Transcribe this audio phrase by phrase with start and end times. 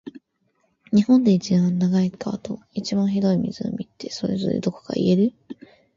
[0.91, 5.33] 日本で一番長い川と、一番広い湖って、それぞれどこか言える？